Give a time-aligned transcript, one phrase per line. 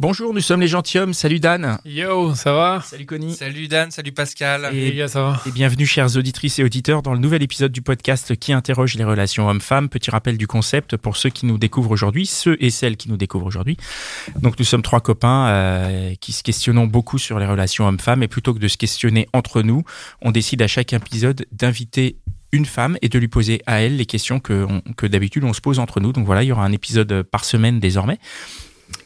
[0.00, 1.12] Bonjour, nous sommes les gentilshommes.
[1.12, 1.76] Salut Dan.
[1.84, 3.34] Yo, ça va Salut Connie.
[3.34, 4.70] Salut Dan, salut Pascal.
[4.72, 7.82] Les gars, ça va Et bienvenue, chers auditrices et auditeurs, dans le nouvel épisode du
[7.82, 9.90] podcast qui interroge les relations hommes-femmes.
[9.90, 13.18] Petit rappel du concept pour ceux qui nous découvrent aujourd'hui, ceux et celles qui nous
[13.18, 13.76] découvrent aujourd'hui.
[14.40, 18.28] Donc, nous sommes trois copains euh, qui se questionnons beaucoup sur les relations hommes-femmes et
[18.28, 19.82] plutôt que de se questionner entre nous,
[20.22, 22.16] on décide à chaque épisode d'inviter
[22.52, 25.52] une femme et de lui poser à elle les questions que, on- que d'habitude on
[25.52, 26.12] se pose entre nous.
[26.12, 28.18] Donc voilà, il y aura un épisode par semaine désormais.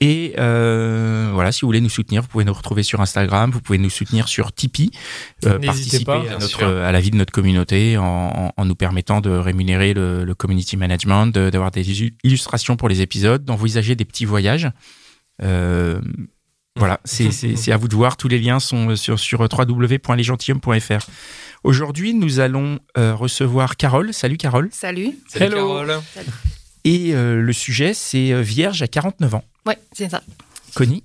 [0.01, 3.61] Et euh, voilà, si vous voulez nous soutenir, vous pouvez nous retrouver sur Instagram, vous
[3.61, 4.91] pouvez nous soutenir sur Tipeee,
[5.47, 6.21] euh, participer pas.
[6.21, 10.25] à, notre, la vie de notre communauté en, en- en nous permettant de rémunérer le,
[10.25, 14.69] le community management, de- d'avoir des illu- illustrations pour les épisodes, d'envisager des petits voyages.
[15.43, 16.01] Euh,
[16.77, 18.17] voilà, c'est c'est- c'est à vous de voir.
[18.17, 21.07] Tous les liens sont sur, sur www.lesgentilhommes.fr.
[21.63, 24.13] Aujourd'hui, nous allons euh, recevoir Carole.
[24.13, 24.69] Salut Carole.
[24.73, 25.13] Salut.
[25.29, 25.57] Salut Hello.
[25.57, 26.01] Carole.
[26.85, 29.45] Et euh, le sujet, c'est Vierge à 49 ans.
[29.67, 30.23] Ouais, c'est ça.
[30.75, 31.05] Connie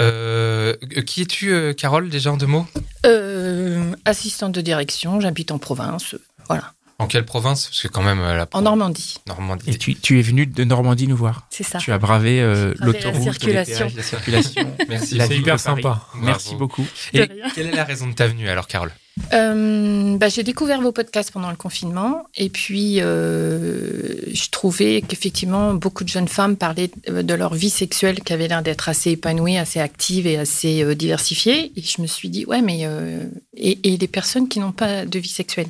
[0.00, 2.66] Euh, qui es-tu, euh, Carole, déjà en deux mots?
[3.06, 6.14] Euh, assistante de direction, j'habite en province.
[6.46, 7.66] Voilà, En quelle province?
[7.66, 9.16] Parce que quand même, la en Normandie.
[9.26, 9.70] Normandie.
[9.70, 11.46] Et tu, tu es venu de Normandie nous voir.
[11.50, 11.78] C'est ça.
[11.78, 13.78] Tu as bravé euh, la l'autoroute, les circulation.
[13.86, 14.74] péages, la circulation.
[14.88, 15.14] Merci.
[15.16, 16.06] La C'est hyper sympa.
[16.16, 16.86] Merci beaucoup.
[17.14, 18.92] Et quelle est la raison de ta venue alors, Carole?
[19.32, 25.74] Euh, bah, j'ai découvert vos podcasts pendant le confinement et puis euh, je trouvais qu'effectivement
[25.74, 29.56] beaucoup de jeunes femmes parlaient de leur vie sexuelle qui avait l'air d'être assez épanouie,
[29.58, 31.72] assez active et assez euh, diversifiée.
[31.76, 32.80] Et je me suis dit, ouais, mais.
[32.82, 33.24] euh,
[33.56, 35.68] et, et les personnes qui n'ont pas de vie sexuelle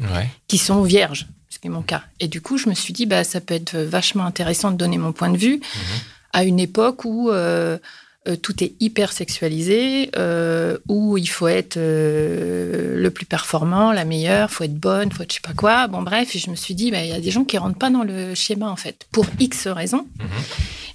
[0.00, 0.28] Ouais.
[0.48, 2.02] qui sont vierges, ce qui est mon cas.
[2.18, 4.98] Et du coup, je me suis dit, bah, ça peut être vachement intéressant de donner
[4.98, 5.60] mon point de vue
[6.32, 7.30] à une époque où
[8.26, 14.04] euh, tout est hyper sexualisé, euh, où il faut être euh, le plus performant, la
[14.04, 15.88] meilleure, faut être bonne, faut être je sais pas quoi.
[15.88, 17.78] Bon, bref, et je me suis dit, bah, il y a des gens qui rentrent
[17.78, 20.06] pas dans le schéma, en fait, pour X raisons.
[20.18, 20.26] Mhm.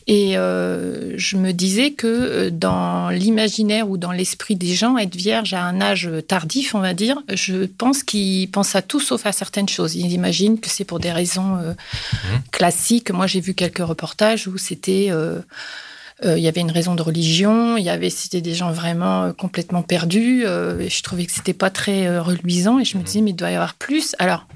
[0.08, 5.54] Et euh, je me disais que dans l'imaginaire ou dans l'esprit des gens, être vierge
[5.54, 9.32] à un âge tardif, on va dire, je pense qu'ils pensent à tout sauf à
[9.32, 9.94] certaines choses.
[9.94, 11.74] Ils imaginent que c'est pour des raisons euh,
[12.50, 13.12] classiques.
[13.12, 15.12] Moi, j'ai vu quelques reportages où c'était...
[16.24, 18.72] euh, euh, il y avait une raison de religion, il y avait c'était des gens
[18.72, 20.44] vraiment euh, complètement perdus.
[20.46, 23.32] euh, et je trouvais que c'était pas très euh, reluisant et je me disais mais
[23.32, 24.16] il doit y avoir plus.
[24.20, 24.48] Alors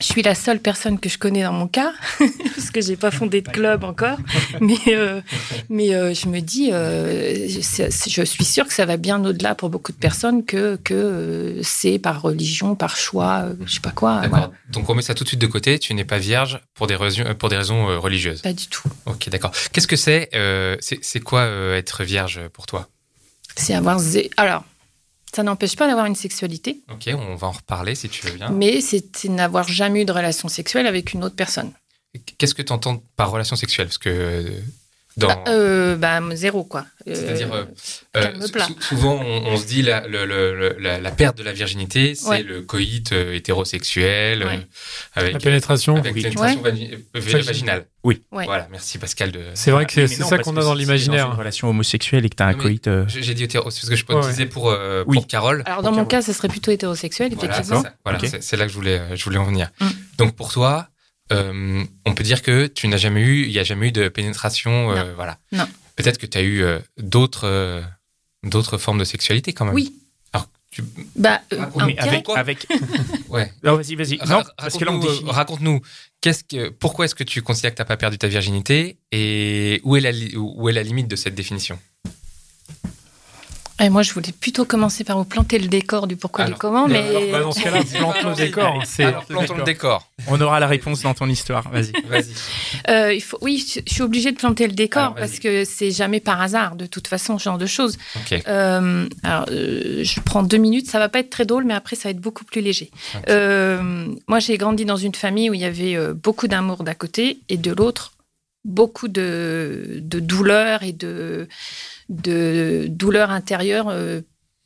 [0.00, 1.92] je suis la seule personne que je connais dans mon cas,
[2.54, 4.18] parce que j'ai pas fondé de club encore.
[4.60, 5.20] Mais, euh,
[5.68, 9.70] mais euh, je me dis, euh, je suis sûre que ça va bien au-delà pour
[9.70, 14.16] beaucoup de personnes que, que c'est par religion, par choix, je sais pas quoi.
[14.16, 14.28] D'accord.
[14.30, 14.50] Voilà.
[14.70, 15.78] Donc on met ça tout de suite de côté.
[15.78, 18.42] Tu n'es pas vierge pour des raisons, pour des raisons religieuses.
[18.42, 18.88] Pas du tout.
[19.06, 19.52] Ok, d'accord.
[19.72, 20.28] Qu'est-ce que c'est
[20.80, 22.88] C'est quoi être vierge pour toi?
[23.56, 23.98] C'est avoir.
[23.98, 24.64] zé- Alors,
[25.34, 28.50] ça n'empêche pas d'avoir une sexualité, Ok, on va en reparler si tu veux bien.
[28.50, 31.72] mais c'est n'avoir jamais eu de relation sexuelle avec une autre personne.
[32.38, 33.88] Qu'est-ce que tu entends par relation sexuelle?
[33.88, 34.50] Parce que
[35.16, 35.28] dans.
[35.28, 36.84] Bah, euh, bah, zéro, quoi.
[37.08, 37.64] Euh, C'est-à-dire, euh,
[38.16, 38.32] euh,
[38.80, 42.14] souvent on, on se dit la, le- le- le- la, la perte de la virginité,
[42.14, 42.42] c'est Ouais.
[42.42, 44.66] le coït euh, hétérosexuel euh, Ouais.
[45.14, 45.96] avec, La pénétration.
[45.96, 46.22] avec Oui.
[46.22, 46.62] pénétration
[47.44, 47.86] vaginale.
[48.04, 48.22] Oui.
[48.32, 48.44] Ouais.
[48.44, 49.32] Voilà, merci Pascal.
[49.32, 49.40] De...
[49.54, 51.36] C'est vrai que c'est ça qu'on a dans si t'es Dans une l'imaginaire.
[51.36, 52.86] relation homosexuelle et que tu as un coït.
[52.86, 55.16] euh, J'ai dit hétéro, c'est parce que je peux Ouais, disais pour, euh, Oui.
[55.16, 55.62] pour Carole.
[55.66, 57.82] Alors, dans mon cas, ce serait plutôt hétérosexuel, Voilà, c'est effectivement.
[57.82, 57.94] ça.
[58.04, 59.70] Voilà, c'est- c'est là que je voulais, je voulais en venir.
[59.80, 59.86] Mm.
[60.18, 60.88] Donc pour toi,
[61.32, 64.08] euh, on peut dire que tu n'as jamais eu, il n'y a jamais eu de
[64.08, 65.38] pénétration, euh, voilà.
[65.52, 65.66] Non.
[65.96, 67.82] Peut-être que tu as eu euh, d'autres, euh,
[68.42, 69.74] d'autres formes de sexualité quand même.
[69.74, 69.94] Oui.
[70.32, 70.82] Alors, tu,
[71.16, 71.64] Bah, euh,
[71.98, 72.24] avec.
[72.24, 72.66] quoi avec...
[73.28, 73.50] ouais.
[73.62, 74.18] Non, vas-y, vas-y.
[74.18, 75.30] Ra- Non, parce que là, on raconte-nous, définit.
[75.32, 75.80] raconte-nous,
[76.20, 79.80] qu'est-ce que, pourquoi est-ce que tu considères que tu n'as pas perdu ta virginité et
[79.84, 81.78] où est la, li- où est la limite de cette définition?
[83.78, 86.60] Et moi, je voulais plutôt commencer par vous planter le décor du pourquoi Alors, du
[86.60, 88.82] comment, mais Alors, bah, dans ce cas-là, plante le décor.
[88.86, 90.10] C'est Alors, plantons le décor.
[90.28, 91.68] On aura la réponse dans ton histoire.
[91.70, 91.92] Vas-y.
[92.08, 92.32] Vas-y.
[92.88, 95.90] euh, il faut, oui, je suis obligée de planter le décor Alors, parce que c'est
[95.90, 97.98] jamais par hasard, de toute façon, ce genre de choses.
[98.48, 101.96] Euh, alors, euh, je prends deux minutes, ça va pas être très drôle, mais après,
[101.96, 102.90] ça va être beaucoup plus léger.
[103.28, 107.40] Euh, moi, j'ai grandi dans une famille où il y avait beaucoup d'amour d'un côté
[107.50, 108.12] et de l'autre,
[108.66, 111.48] beaucoup de, de douleur et de,
[112.08, 114.20] de douleur intérieure euh,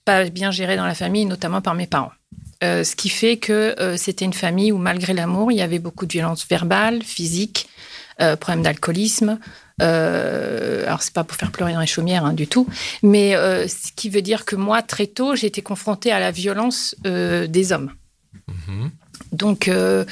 [0.04, 2.12] pas bien gérée dans la famille, notamment par mes parents.
[2.64, 5.78] Euh, ce qui fait que euh, c'était une famille où, malgré l'amour, il y avait
[5.78, 7.68] beaucoup de violence verbale, physique,
[8.38, 9.38] problème d'alcoolisme.
[9.78, 12.66] Alors, c'est pas pour faire pleurer dans les chaumières hein, du tout,
[13.02, 16.94] mais ce qui veut dire que moi, très tôt, j'ai été confrontée à la violence
[17.02, 17.90] des hommes.
[18.68, 18.90] Mhm.
[19.32, 20.04] Donc, euh,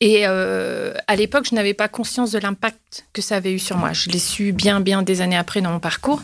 [0.00, 3.76] et euh, à l'époque, je n'avais pas conscience de l'impact que ça avait eu sur
[3.76, 3.92] moi.
[3.92, 6.22] Je l'ai su bien, bien des années après dans mon parcours.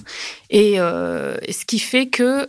[0.51, 2.49] Et euh, ce qui fait que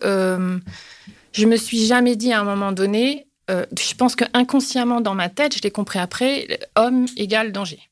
[1.32, 5.30] je me suis jamais dit à un moment donné, je pense que inconsciemment dans ma
[5.30, 7.89] tête, je l'ai compris après, homme égale danger.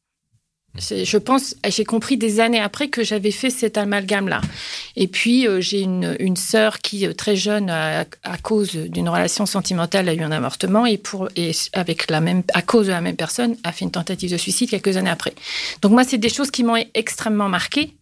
[0.80, 4.42] Je pense, j'ai compris des années après que j'avais fait cet amalgame-là.
[4.96, 8.06] Et puis, euh, j'ai une, sœur qui, euh, très jeune, à,
[8.44, 12.62] cause d'une relation sentimentale, a eu un avortement et, pour, et avec la même, à
[12.62, 15.34] cause de la même personne, a fait une tentative de suicide quelques années après.
[15.82, 17.94] Donc, moi, c'est des choses qui m'ont extrêmement marquée.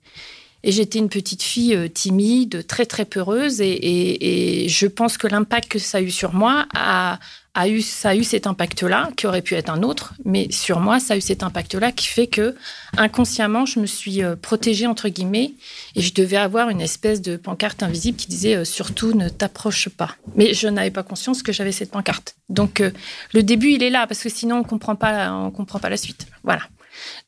[0.63, 3.61] Et j'étais une petite fille euh, timide, très, très peureuse.
[3.61, 7.19] Et je pense que l'impact que ça a eu sur moi a,
[7.55, 10.13] a eu, ça a eu cet impact-là, qui aurait pu être un autre.
[10.25, 12.55] Mais sur moi, ça a eu cet impact-là qui fait que,
[12.97, 15.53] inconsciemment, je me suis euh, protégée, entre guillemets,
[15.95, 19.89] et je devais avoir une espèce de pancarte invisible qui disait euh, surtout ne t'approche
[19.89, 20.15] pas.
[20.35, 22.35] Mais je n'avais pas conscience que j'avais cette pancarte.
[22.49, 22.91] Donc euh,
[23.33, 25.97] le début il est là parce que sinon on comprend pas on comprend pas la
[25.97, 26.27] suite.
[26.43, 26.61] Voilà.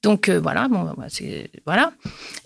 [0.04, 1.92] Donc euh, voilà bon bah, c'est voilà.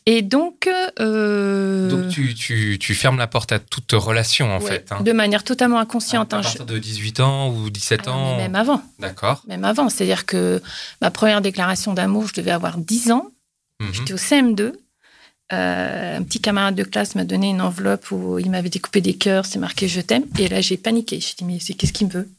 [0.06, 0.68] Et donc,
[1.00, 4.92] euh, Donc tu, tu, tu fermes la porte à toute relation en ouais, fait.
[4.92, 5.02] hein.
[5.02, 6.34] de manière totalement inconsciente.
[6.34, 8.38] à hein, je- partir de 18 ans ou 17 Alors, ans.
[8.38, 9.44] même avant, D'accord.
[9.48, 9.90] même avant.
[9.90, 10.62] C'est-à-dire que
[11.02, 13.28] ma première déclaration d'amour, je devais avoir 10 ans.
[13.80, 13.94] Mhm.
[13.94, 14.74] J'étais au CM2.
[15.54, 19.16] Euh, un petit camarade de classe m'a donné une enveloppe où il m'avait découpé des
[19.16, 20.24] cœurs, c'est marqué je t'aime.
[20.40, 21.20] Et là, j'ai paniqué.
[21.20, 22.30] J'ai dit, mais c'est qu'est-ce qu'il me veut?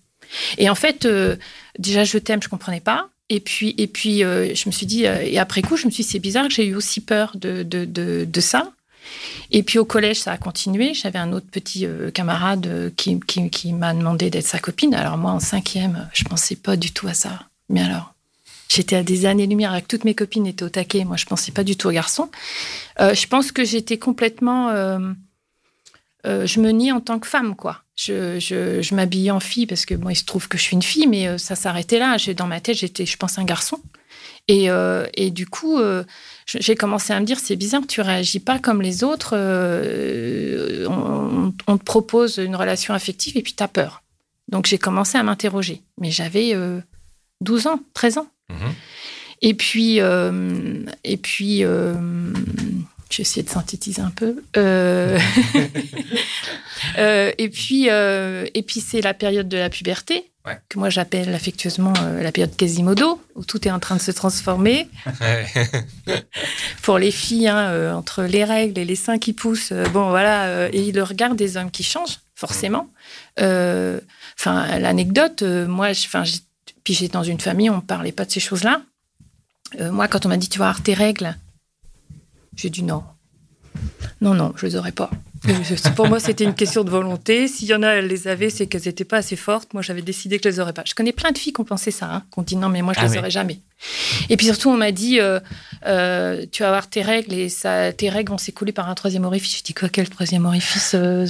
[0.56, 1.36] Et en fait, euh,
[1.78, 3.08] déjà, je t'aime, je comprenais pas.
[3.28, 5.90] Et puis, et puis euh, je me suis dit, euh, et après coup, je me
[5.90, 8.72] suis dit, c'est bizarre que j'ai eu aussi peur de, de, de, ça.
[9.50, 10.94] Et puis au collège, ça a continué.
[10.94, 14.94] J'avais un autre petit euh, camarade qui, qui, qui m'a demandé d'être sa copine.
[14.94, 17.40] Alors moi, en cinquième, je pensais pas du tout à ça.
[17.68, 18.14] Mais alors,
[18.68, 21.04] j'étais à des années-lumière avec toutes mes copines étaient au taquet.
[21.04, 22.30] Moi, je pensais pas du tout aux garçons.
[22.98, 24.70] Je pense que j'étais complètement.
[26.24, 27.81] je me nie en tant que femme, quoi.
[27.94, 30.74] Je, je, je m'habillais en fille parce que bon, il se trouve que je suis
[30.74, 32.16] une fille, mais euh, ça s'arrêtait là.
[32.36, 33.78] Dans ma tête, j'étais, je pense, un garçon.
[34.48, 36.02] Et, euh, et du coup, euh,
[36.46, 39.34] j'ai commencé à me dire, c'est bizarre, tu réagis pas comme les autres.
[39.36, 44.02] euh, on, on te propose une relation affective et puis tu as peur.
[44.48, 45.82] Donc j'ai commencé à m'interroger.
[46.00, 46.80] Mais j'avais euh,
[47.42, 48.26] 12 ans, 13 ans.
[48.50, 48.72] Mhm.
[49.44, 51.64] Et puis, et puis
[53.12, 54.42] je vais essayer de synthétiser un peu.
[54.56, 55.18] Euh,
[56.98, 60.58] euh, et puis, euh, et puis c'est la période de la puberté, Ouais.
[60.68, 64.88] que moi j'appelle affectueusement la période Quasimodo, où tout est en train de se transformer.
[66.82, 70.90] Pour les filles, hein, entre les règles et les seins qui poussent, bon voilà, et
[70.90, 72.88] le regard des hommes qui change, forcément.
[73.38, 76.40] Enfin, l'anecdote, moi, enfin, j'ai-
[76.82, 78.82] puis j'étais dans une famille, on ne parlait pas de ces choses-là.
[79.78, 81.36] Moi, quand on m'a dit tu vas avoir tes règles,
[82.56, 83.02] j'ai dit non.
[84.20, 85.10] Non, non, je les aurais pas.
[85.96, 87.48] Pour moi, c'était une question de volonté.
[87.48, 89.74] S'il y en a, elles les avaient, c'est qu'elles n'étaient pas assez fortes.
[89.74, 90.84] Moi, j'avais décidé que je les aurais pas.
[90.86, 92.82] Je connais plein de filles qui ont pensé ça, hein, qui ont dit non, mais
[92.82, 93.18] moi, je Ah les oui.
[93.18, 93.58] aurais jamais.
[94.28, 95.40] Et puis surtout, on m'a dit euh,
[95.86, 99.24] euh, tu vas avoir tes règles et ça, tes règles vont s'écouler par un troisième
[99.24, 99.58] orifice.
[99.58, 101.26] Je dis quoi, quel troisième orifice euh.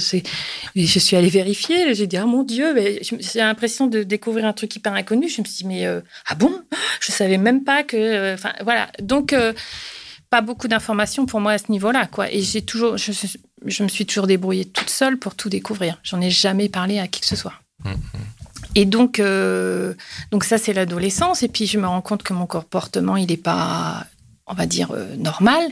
[0.75, 1.95] Et je suis allée vérifier.
[1.95, 5.27] J'ai dit ah mon Dieu, mais j'ai l'impression de découvrir un truc hyper inconnu.
[5.29, 6.53] Je me suis dit mais euh, ah bon?
[6.99, 8.35] Je savais même pas que.
[8.35, 8.89] Enfin voilà.
[9.01, 9.33] Donc
[10.33, 12.31] pas beaucoup d'informations pour moi à ce niveau-là, quoi.
[12.31, 13.11] Et j'ai toujours, je,
[13.67, 15.99] je me suis toujours débrouillée toute seule pour tout découvrir.
[16.01, 17.53] J'en ai jamais parlé à qui que ce soit.
[17.85, 17.93] Mhm.
[18.73, 19.93] Et donc, euh,
[20.31, 21.43] donc ça c'est l'adolescence.
[21.43, 24.07] Et puis je me rends compte que mon comportement il n'est pas,
[24.47, 25.71] on va dire euh, normal.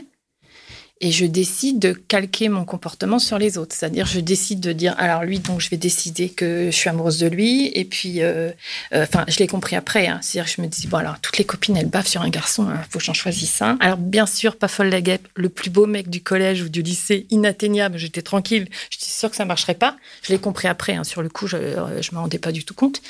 [1.04, 3.74] Et je décide de calquer mon comportement sur les autres.
[3.76, 7.18] C'est-à-dire, je décide de dire, alors lui, donc je vais décider que je suis amoureuse
[7.18, 7.72] de lui.
[7.74, 8.50] Et puis, euh,
[8.94, 10.06] euh, enfin, je l'ai compris après.
[10.06, 10.20] hein.
[10.22, 12.88] C'est-à-dire, je me dis, bon, alors toutes les copines, elles bavent sur un garçon, il
[12.88, 13.76] faut que j'en choisisse un.
[13.80, 16.82] Alors, bien sûr, pas folle la guêpe, le plus beau mec du collège ou du
[16.82, 18.68] lycée, inatteignable, j'étais tranquille.
[18.88, 19.96] J'étais sûre que ça marcherait pas.
[20.22, 20.94] Je l'ai compris après.
[20.94, 21.02] hein.
[21.02, 23.02] Sur le coup, je ne me rendais pas du tout compte.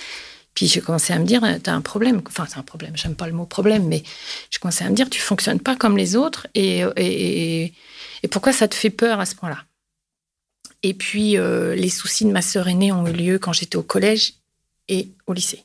[0.55, 2.21] Puis j'ai commencé à me dire, t'as un problème.
[2.27, 4.03] Enfin, c'est un problème, j'aime pas le mot problème, mais
[4.51, 7.73] je commençais à me dire, tu fonctionnes pas comme les autres et, et,
[8.23, 9.65] et- pourquoi ça te fait peur à ce point-là?
[10.83, 13.83] Et puis, euh, les soucis de ma sœur aînée ont eu lieu quand j'étais au
[13.83, 14.35] collège
[14.89, 15.65] et au lycée.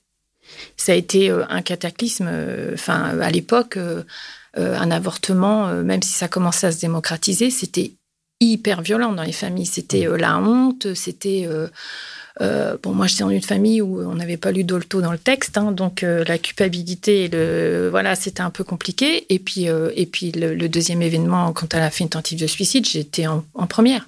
[0.77, 2.27] Ça a été euh, un cataclysme.
[2.29, 4.03] euh, Enfin, à l'époque, euh,
[4.57, 7.93] euh, un avortement, euh, même si ça commençait à se démocratiser, c'était
[8.39, 9.65] hyper violent dans les familles.
[9.65, 11.45] C'était euh, la honte, c'était...
[11.47, 11.67] euh,
[12.39, 15.17] euh, bon, moi, j'étais dans une famille où on n'avait pas lu Dolto dans le
[15.17, 19.25] texte, hein, donc euh, la culpabilité, et le, voilà, c'était un peu compliqué.
[19.33, 22.39] Et puis, euh, et puis le, le deuxième événement, quand elle a fait une tentative
[22.39, 24.07] de suicide, j'étais en, en première.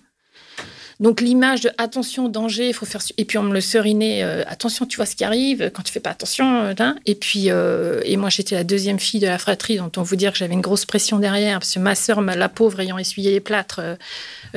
[0.99, 3.01] Donc l'image de attention, danger, il faut faire.
[3.17, 5.93] Et puis on me le serinait, euh, attention, tu vois ce qui arrive quand tu
[5.93, 6.61] fais pas attention.
[6.63, 6.95] euh, hein.
[7.05, 10.17] Et puis, euh, et moi j'étais la deuxième fille de la fratrie, dont on vous
[10.17, 13.31] dire que j'avais une grosse pression derrière, parce que ma sœur, la pauvre, ayant essuyé
[13.31, 13.79] les plâtres.
[13.79, 13.95] euh,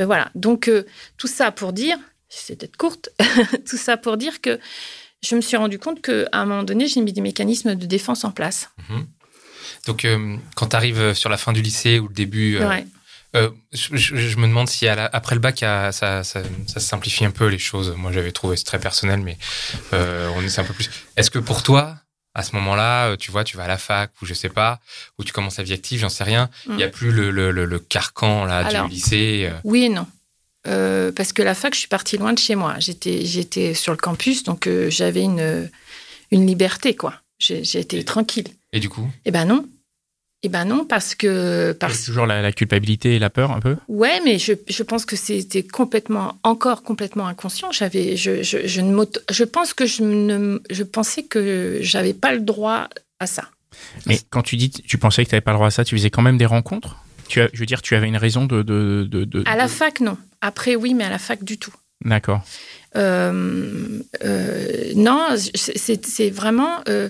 [0.05, 0.31] voilà.
[0.35, 0.69] Donc
[1.17, 1.97] tout ça pour dire,
[2.29, 3.11] c'est peut-être courte,
[3.69, 4.59] tout ça pour dire que
[5.23, 8.25] je me suis rendu compte qu'à un moment donné, j'ai mis des mécanismes de défense
[8.25, 8.69] en place.
[9.87, 12.85] Donc, euh, quand tu arrives sur la fin du lycée ou le début, Ouais.
[13.37, 16.81] Euh, je, je- je me demande si à la- après le bac, ça, ça, ça
[16.81, 17.95] simplifie un peu les choses.
[17.97, 19.39] Moi, j'avais trouvé, c'est très personnel, mais
[19.93, 20.91] euh, on essaie un peu plus.
[21.17, 21.97] Est-ce que pour toi,
[22.35, 24.81] à ce moment-là, euh, tu vois, tu vas à la fac ou je sais pas,
[25.19, 27.51] ou tu commences la vie active, j'en sais rien, il n'y a plus le, le,
[27.51, 29.51] le, le carcan là, Alors, du lycée.
[29.65, 30.07] Oui et non.
[30.67, 32.77] Euh, parce que la fac, je suis partie loin de chez moi.
[32.79, 35.69] J'étais, j'étais sur le campus, donc j'avais une,
[36.31, 37.15] une liberté, quoi.
[37.51, 38.47] Été tranquille.
[38.73, 39.11] Et du coup?
[39.25, 39.67] Eh ben non.
[40.45, 41.73] Eh ben non, parce que...
[41.79, 42.05] Parce...
[42.05, 43.77] toujours la, la culpabilité et la peur un peu?
[43.87, 47.71] Ouais, mais je, je pense que c'était complètement, encore complètement inconscient.
[47.71, 52.33] J'avais, je, je, je, ne je pense que je, ne, je pensais que j'avais pas
[52.33, 52.89] le droit
[53.21, 53.45] à ça.
[54.07, 55.97] Mais quand tu dis tu pensais que tu n'avais pas le droit à ça, tu
[55.97, 56.97] faisais quand même des rencontres?
[57.29, 58.63] Tu as, Je veux dire, tu avais une raison de.
[58.63, 60.19] de, de, de- À la fac, non.
[60.41, 61.73] Après, oui, mais à la fac, du tout.
[62.05, 62.43] D'accord.
[62.97, 66.81] Euh, euh, non, c'est vraiment.
[66.89, 67.09] euh,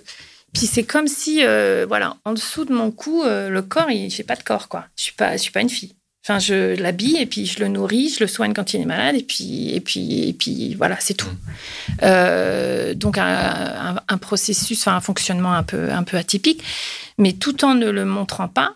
[0.54, 4.10] puis c'est comme si, euh, voilà, en dessous de mon cou, euh, le corps, il-
[4.10, 4.86] j'ai pas de corps, quoi.
[4.96, 5.94] Je suis pas, je suis pas une fille.
[6.24, 9.16] Enfin, je l'habille et puis je le nourris, je le soigne quand il est malade
[9.16, 11.26] et puis et puis et puis voilà, c'est tout.
[12.02, 16.62] Euh, donc un, un- un processus, enfin un fonctionnement un peu un peu atypique,
[17.18, 18.74] mais tout en ne le montrant pas.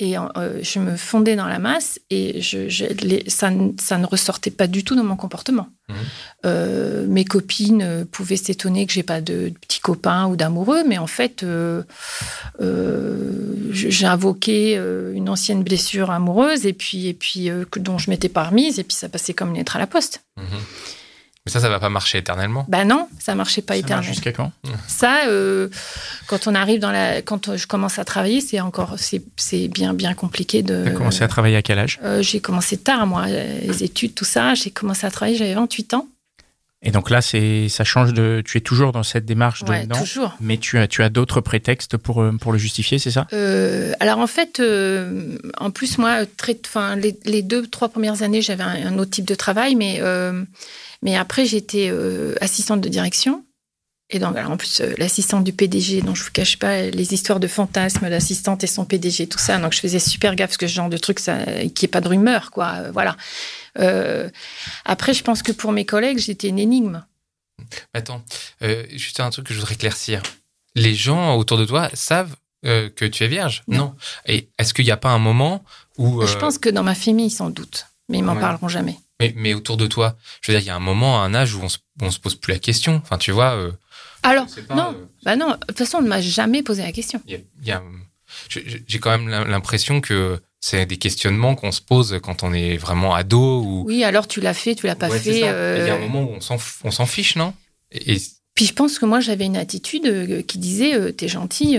[0.00, 0.26] Et euh,
[0.62, 4.52] je me fondais dans la masse et je, je- les- ça, ne- ça ne ressortait
[4.52, 5.66] pas du tout dans mon comportement.
[5.88, 5.96] Mhm.
[6.46, 10.84] Euh, mes copines euh, pouvaient s'étonner que j'ai pas de, de petits copains ou d'amoureux,
[10.86, 11.82] mais en fait, euh,
[13.72, 14.74] j'ai invoqué
[15.14, 18.94] une ancienne blessure amoureuse et puis et puis dont je m'étais pas remise et puis
[18.96, 20.20] ça passait comme une lettre à la poste.
[20.36, 20.44] Mhm.
[21.48, 22.66] Mais ça, ça va pas marcher éternellement.
[22.68, 24.02] Bah non, ça marchait pas Ça éternellement.
[24.12, 24.52] jusqu'à quand?
[24.86, 25.68] Ça, euh,
[26.26, 30.12] quand on arrive dans la, quand je commence à travailler, c'est encore, c'est bien bien
[30.12, 30.82] compliqué de.
[30.84, 31.98] Tu as commencé à travailler à quel âge?
[32.04, 34.54] Euh, j'ai commencé tard, moi, les études, tout ça.
[34.54, 36.06] J'ai commencé à travailler, j'avais 28 ans.
[36.80, 38.40] Et donc là, c'est ça change de.
[38.44, 40.36] Tu es toujours dans cette démarche de Ouais, non, toujours.
[40.40, 43.26] mais tu as, tu as d'autres prétextes pour, euh, pour le justifier, c'est ça?
[43.32, 48.22] Euh, alors en fait, euh, en plus moi, très, enfin les, les deux trois premières
[48.22, 50.44] années, j'avais un, un autre type de travail, mais euh,
[51.02, 53.44] mais après j'étais euh, assistante de direction.
[54.10, 57.12] Et donc, alors en plus, euh, l'assistante du PDG, dont je vous cache pas les
[57.12, 59.58] histoires de fantasmes, l'assistante et son PDG, tout ça.
[59.58, 61.88] Donc, je faisais super gaffe parce que ce genre de truc, ça, qu'il n'y ait
[61.88, 62.72] pas de rumeur, quoi.
[62.76, 63.18] Euh, voilà.
[64.86, 67.04] Après, je pense que pour mes collègues, j'étais une énigme.
[67.92, 68.22] Attends,
[68.92, 70.22] juste un truc que je voudrais éclaircir.
[70.74, 73.62] Les gens autour de toi savent que tu es vierge?
[73.68, 73.94] Non.
[74.26, 75.62] Et est-ce qu'il n'y a pas un moment
[75.98, 76.26] où...
[76.26, 78.40] Je pense que dans ma famille, s'en doutent, mais ils m'en Ouais.
[78.40, 78.98] parleront jamais.
[79.20, 81.54] Mais, mais autour de toi, je veux dire, il y a un moment, un âge
[81.54, 83.00] où on se, on se pose plus la question.
[83.02, 83.54] Enfin, tu vois...
[83.56, 83.72] euh,
[84.22, 86.92] Alors, pas, non, euh, bah non, de toute façon, on ne m'a jamais posé la
[86.92, 87.20] question.
[87.26, 87.80] y a- y
[88.86, 93.14] J'ai quand même l'impression que c'est des questionnements qu'on se pose quand on est vraiment
[93.14, 93.84] ado ou...
[93.86, 95.42] Oui, alors tu l'as fait, tu l'as pas Ouais, fait.
[95.44, 96.36] euh, Il y a un moment où
[96.84, 97.54] on s'en fiche, non?
[97.92, 98.22] Et, et-
[98.54, 101.78] Puis je pense que moi, j'avais une attitude qui disait T'es gentil,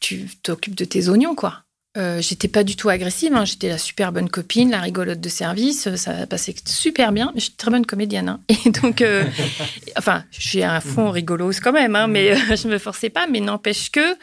[0.00, 1.62] tu t'occupes de tes oignons, quoi.
[1.96, 5.28] Euh, j'étais pas du tout agressive, hein, j'étais la super bonne copine, la rigolote de
[5.28, 7.32] service, euh, ça passait super bien.
[7.34, 8.28] Je suis très bonne comédienne.
[8.28, 8.40] hein.
[8.48, 9.24] Et donc, euh,
[9.98, 13.26] enfin, j'ai un fond rigolos quand même, hein, mais euh, je me forçais pas.
[13.26, 14.14] Mais n'empêche que,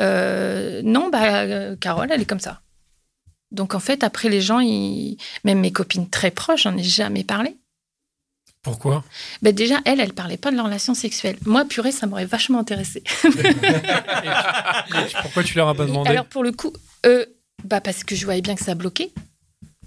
[0.00, 2.60] euh, non, bah, Carole, elle est comme ça.
[3.50, 7.24] Donc en fait, après, les gens, ils- même mes copines très proches, j'en ai jamais
[7.24, 7.56] parlé.
[8.62, 9.04] Pourquoi?
[9.42, 11.36] Ben déjà, elle, elle parlait pas de leur relation sexuelle.
[11.44, 13.02] Moi, purée, ça m'aurait vachement intéressé.
[15.22, 16.10] Pourquoi tu leur as pas demandé?
[16.10, 16.72] Alors pour le coup,
[17.06, 17.24] euh,
[17.64, 19.10] bah parce que je voyais bien que ça bloquait.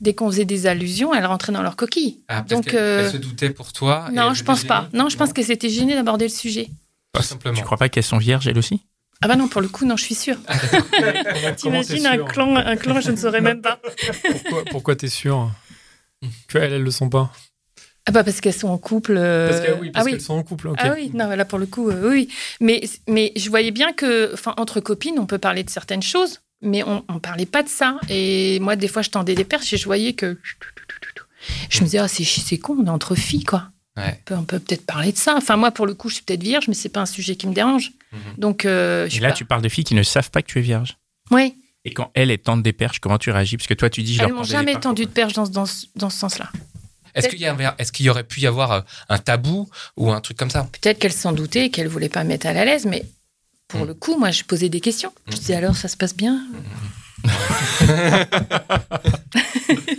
[0.02, 2.22] Dès qu'on faisait des allusions, elle rentrait dans leur coquille.
[2.30, 4.88] Ah, parce Donc, qu'elle- euh, elle se doutait pour toi non, je pense pas.
[4.94, 6.70] Non, je pense que c'était gêné d'aborder le sujet.
[7.12, 7.58] Pas simplement.
[7.58, 8.82] Tu crois pas qu'elles sont vierges elles aussi
[9.22, 10.38] Ah bah non, pour le coup, non, je suis sûre.
[11.32, 13.80] Comment T'imagines un clan, un clan, je ne saurais même pas.
[14.32, 15.52] Pourquoi, pourquoi t'es sûr
[16.48, 17.32] qu'elles, elles le sont pas
[18.06, 19.16] Ah bah parce qu'elles sont en couple.
[19.18, 20.12] euh, Parce que oui, parce ah oui.
[20.12, 20.70] qu'elles sont en couple.
[20.70, 20.78] ok.
[20.80, 22.30] Ah oui, non, là pour le coup, euh, oui.
[22.62, 26.40] Mais, mais je voyais bien que, enfin, entre copines, on peut parler de certaines choses,
[26.62, 28.00] mais on ne parlait pas de ça.
[28.10, 30.40] Et moi, des fois, je tendais des perches et je voyais que.
[31.70, 33.70] Je me disais, ah, c'est c'est con, on est entre filles, quoi.
[33.98, 34.22] Ouais.
[34.32, 35.36] On peut, peut-être parler de ça.
[35.36, 37.48] Enfin, moi, pour le coup, je suis peut-être vierge, mais c'est pas un sujet qui
[37.48, 37.92] me dérange.
[38.12, 38.20] Mhm.
[38.38, 39.34] Donc, euh, je Et là, pas.
[39.36, 40.98] tu parles de filles qui ne savent pas que tu es vierge.
[41.32, 43.56] Oui, Et quand elles, elles tentent des perches, comment tu réagis?
[43.58, 45.52] Parce que toi, tu dis, je elles m'ont des jamais tendu de perche dans, ce-
[45.52, 46.50] dans, ce- dans ce sens-là.
[47.16, 47.46] Est-ce qu'il y,
[47.78, 50.68] est-ce qu'il y aurait pu y avoir euh, un tabou ou un truc comme ça?
[50.72, 53.04] Peut-être qu'elles s'en doutaient et qu'elles voulaient pas me mettre à la l'aise, mais
[53.70, 53.88] pour Mhm.
[53.88, 55.14] le coup, moi, je posais des questions.
[55.30, 56.42] Je disais alors, ça se passe bien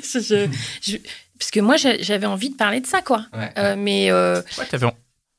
[0.03, 0.97] je,
[1.39, 3.27] Parce que moi, j'a- j'avais envie de parler de ça, quoi.
[3.33, 3.51] Ouais.
[3.59, 4.43] Euh, mais euh,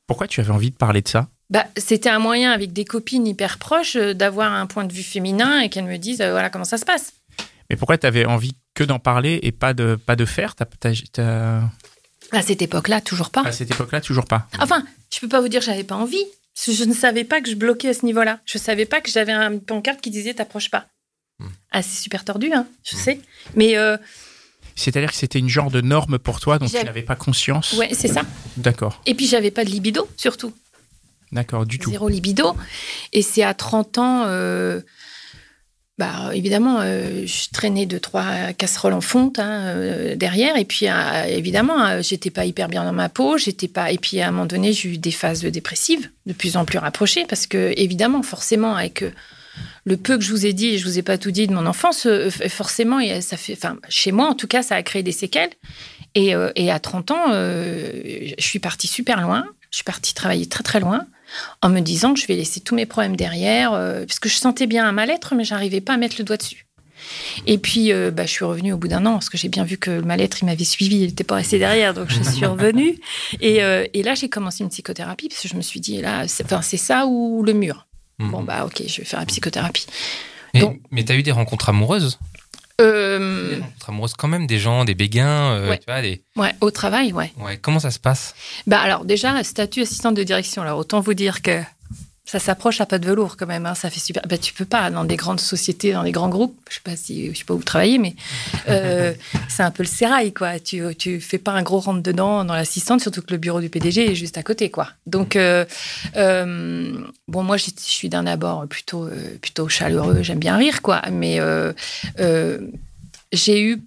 [0.06, 1.28] Pourquoi, tu avais envie de parler de ça?
[1.50, 5.02] Bah, c'était un moyen avec des copines hyper proches euh, d'avoir un point de vue
[5.02, 7.12] féminin et qu'elles me disent, voilà comment ça se passe.
[7.70, 10.54] Mais pourquoi tu avais envie que d'en parler et pas de, pas de faire?
[12.32, 13.42] À cette époque-là, toujours pas.
[13.44, 14.46] À cette époque-là, toujours pas.
[14.60, 16.24] Enfin, je peux pas vous dire que j'avais pas envie.
[16.54, 18.40] Je ne savais pas que je bloquais à ce niveau-là.
[18.44, 20.86] Je savais pas que j'avais un pancarte qui disait t'approches pas.
[21.38, 21.48] Hmm.
[21.70, 23.20] Ah, c'est super tordu, hein, je sais.
[23.56, 23.96] Mais euh,
[24.76, 27.90] C'est-à-dire que c'était une genre de norme pour toi dont tu n'avais pas conscience ouais,
[27.92, 28.22] c'est ça.
[28.58, 30.52] D'accord, Et puis j'avais pas de libido, surtout.
[31.32, 31.90] d'accord, du tout.
[31.90, 32.54] Zéro libido.
[33.14, 34.80] Et c'est à 30 ans, euh,
[36.02, 40.56] bah, évidemment, euh, je traînais deux, trois casseroles en fonte hein, euh, derrière.
[40.56, 43.38] Et puis, euh, évidemment, euh, j'étais pas hyper bien dans ma peau.
[43.38, 43.92] J'étais pas...
[43.92, 46.78] Et puis, à un moment donné, j'ai eu des phases dépressives de plus en plus
[46.78, 47.24] rapprochées.
[47.28, 49.04] Parce que, évidemment, forcément, avec
[49.84, 51.66] le peu que je vous ai dit, je vous ai pas tout dit de mon
[51.66, 52.08] enfance,
[52.48, 55.50] forcément, ça fait, enfin, chez moi, en tout cas, ça a créé des séquelles.
[56.16, 59.46] Et, et à 30 ans, je suis partie super loin.
[59.70, 61.06] Je suis partie travailler très, très loin
[61.62, 64.36] en me disant que je vais laisser tous mes problèmes derrière, euh, parce que je
[64.36, 66.66] sentais bien un mal-être, mais j'arrivais pas à mettre le doigt dessus.
[67.46, 69.64] Et puis, euh, bah, je suis revenue au bout d'un an, parce que j'ai bien
[69.64, 72.46] vu que le mal-être, il m'avait suivi, il n'était pas resté derrière, donc je suis
[72.46, 72.96] revenue.
[73.40, 76.26] Et, euh, et là, j'ai commencé une psychothérapie, parce que je me suis dit, là,
[76.28, 77.86] c'est ça ou le mur.
[78.18, 78.30] Mhm.
[78.30, 79.86] Bon, bah, ok, je vais faire la psychothérapie.
[80.54, 82.18] Mais, donc- mais t'as eu des rencontres amoureuses?
[82.80, 85.78] Euh, amoureuses quand même, des gens, des béguins, euh, Ouais.
[85.78, 86.22] tu vois, des...
[86.36, 87.32] ouais, au travail, ouais.
[87.38, 88.34] Ouais, comment ça se passe?
[88.66, 90.62] Bah alors déjà, statut assistante de direction.
[90.62, 91.60] Alors autant vous dire que
[92.24, 93.66] ça s'approche à pas de velours quand même.
[93.66, 94.22] hein, ça fait super.
[94.28, 96.56] Bah tu peux pas dans des grandes sociétés, dans des grands groupes.
[96.68, 98.14] Je sais pas si je sais pas où vous travaillez, mais
[98.68, 99.12] euh,
[99.48, 100.60] c'est un peu le sérail quoi.
[100.60, 103.68] Tu tu fais pas un gros rentre dedans dans l'assistante, surtout que le bureau du
[103.68, 104.88] PDG est juste à côté quoi.
[105.06, 105.64] Donc euh,
[106.16, 106.94] euh,
[107.28, 109.08] bon moi je suis d'un abord plutôt
[109.40, 110.22] plutôt chaleureux.
[110.22, 111.40] J'aime bien rire quoi, mais
[113.32, 113.82] j'ai eu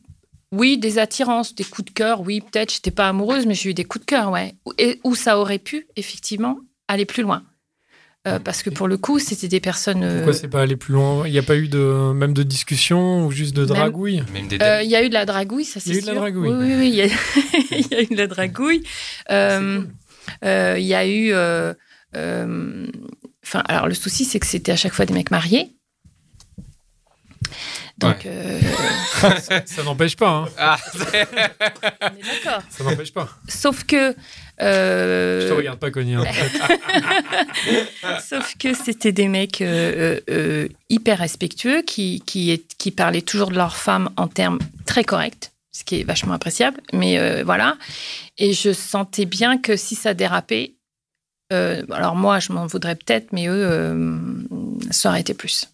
[0.52, 3.74] oui, des attirances, des coups de cœur, oui, peut-être, j'étais pas amoureuse, mais j'ai eu
[3.74, 4.56] des coups de cœur, ouais.
[4.78, 7.44] Et où ça aurait pu, effectivement, aller plus loin.
[8.28, 10.04] Euh, parce que pour le coup, c'était des personnes.
[10.04, 11.28] euh, Pourquoi c'est pas aller plus loin?
[11.28, 14.24] Il n'y a pas eu de, même de discussion ou juste de dragouille?
[14.34, 16.00] Même des euh, Il y a eu de la dragouille, ça c'est Il y a
[16.00, 16.22] eu de la sûr.
[16.22, 16.50] dragouille.
[16.50, 17.06] Oui, oui, oui, il y a,
[17.78, 18.84] il y a eu de la dragouille.
[19.30, 19.82] Euh,
[20.44, 21.32] euh, Il y a eu.
[21.34, 21.74] euh,
[22.16, 22.88] euh,
[23.44, 25.70] Enfin, alors le souci, c'est que c'était à chaque fois des mecs mariés.
[27.98, 28.60] Donc, euh,
[29.66, 30.46] Ça n'empêche pas, hein.
[30.58, 31.00] Ah, on
[32.18, 32.62] est d'accord.
[32.70, 33.30] Ça n'empêche pas.
[33.48, 34.14] Sauf que.
[34.62, 36.16] Euh, Je te regarde pas, Connie.
[36.16, 36.24] hein.
[38.28, 43.22] Sauf que c'était des mecs euh, euh, euh, hyper respectueux qui, qui, est- qui parlaient
[43.22, 46.80] toujours de leur femme en termes très corrects, ce qui est vachement appréciable.
[46.94, 47.78] Mais voilà.
[48.38, 50.74] Et je sentais bien que si ça dérapait,
[51.52, 54.48] alors moi, je m'en voudrais peut-être, mais eux,
[54.92, 55.70] ça aurait été plus.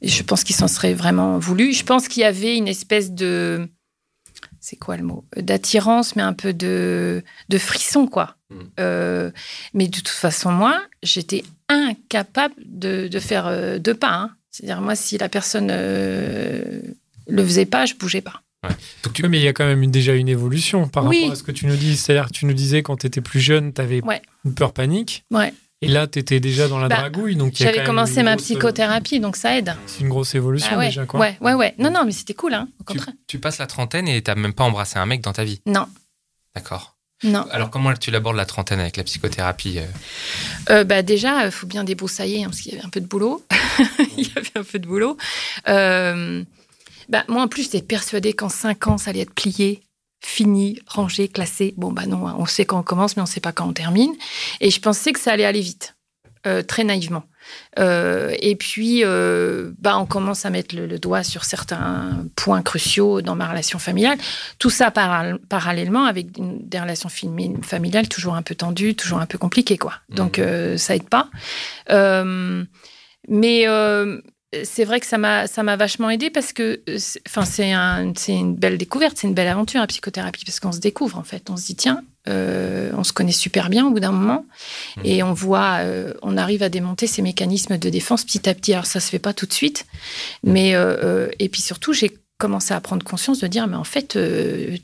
[0.00, 1.72] Et je pense qu'ils s'en seraient vraiment voulu.
[1.72, 3.68] Je pense qu'il y avait une espèce de.
[4.64, 5.24] C'est quoi le mot?
[5.36, 8.36] D'attirance, mais un peu de, de frisson, quoi.
[8.48, 8.54] Mm.
[8.78, 9.30] Euh,
[9.74, 14.12] mais de toute façon, moi, j'étais incapable de, de faire euh, deux pas.
[14.14, 14.30] hein.
[14.52, 16.80] C'est-à-dire, moi, si la personne euh,
[17.26, 18.40] le faisait pas, je bougeais pas.
[19.02, 19.22] donc tu...
[19.24, 21.18] Oui, mais il y a quand même une- déjà une évolution par Oui.
[21.22, 21.96] rapport à ce que tu nous dis.
[21.96, 24.22] C'est-à-dire que tu nous disais quand tu étais plus jeune, tu avais Ouais.
[24.44, 25.24] une peur panique.
[25.32, 25.52] Ouais.
[25.82, 27.36] Et là, tu étais déjà dans la Bah, dragouille.
[27.36, 29.74] Donc J'avais commencé ma grosse- psychothérapie, donc ça aide.
[29.86, 31.20] C'est une grosse évolution Ah ouais, déjà, quoi.
[31.20, 31.74] ouais, ouais, ouais.
[31.78, 33.14] Non, non, mais c'était cool, hein, au tu, contraire.
[33.26, 35.60] tu passes la trentaine et t'as même pas embrassé un mec dans ta vie?
[35.66, 35.86] Non,
[36.54, 36.96] D'accord.
[37.24, 37.44] non.
[37.50, 39.86] Alors comment tu l'abordes la trentaine avec la psychothérapie euh?
[40.70, 43.06] Euh, bah déjà, il faut bien débroussailler, hein, parce qu'il y avait un peu de
[43.06, 43.44] boulot.
[44.16, 45.16] il y avait un peu de boulot.
[45.68, 46.44] Euh,
[47.08, 49.82] bah, moi, en plus, j'étais persuadée qu'en cinq ans, ça allait être plié,
[50.24, 51.74] fini, rangé, classé.
[51.76, 53.72] Bon, bah non, hein, on sait quand on commence, mais on sait pas quand on
[53.72, 54.12] termine.
[54.60, 55.96] Et je pensais que ça allait aller vite,
[56.46, 57.24] euh, très naïvement.
[57.80, 62.62] Euh, et puis, euh, bah, on commence à mettre le, le doigt sur certains points
[62.62, 64.16] cruciaux dans ma relation familiale.
[64.60, 69.18] Tout ça para- parallèlement avec une- des relations fami- familiales toujours un peu tendues, toujours
[69.18, 69.94] un peu compliquées, quoi.
[70.08, 71.28] Donc, euh, ça aide pas.
[71.90, 72.64] Euh,
[73.28, 74.20] mais euh,
[74.64, 77.72] c'est vrai que ça m'a ça m'a vachement aidé parce que euh, c'est- enfin c'est
[77.72, 81.16] un, c'est une belle découverte, c'est une belle aventure la psychothérapie parce qu'on se découvre
[81.18, 84.12] en fait, on se dit tiens, euh, on se connaît super bien au bout d'un
[84.12, 84.44] moment
[84.98, 85.02] Mhm.
[85.06, 88.72] et on voit, euh, on arrive à démonter ces mécanismes de défense petit à petit.
[88.74, 89.86] Alors ça se fait pas tout de suite,
[90.44, 92.10] mais euh, euh, et puis surtout j'ai
[92.44, 94.08] commencé à prendre conscience de dire mais en fait